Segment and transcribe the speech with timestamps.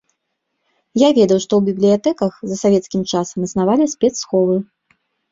[0.99, 4.57] Я ведаў, што ў бібліятэках за савецкім часам існавалі спецсховы.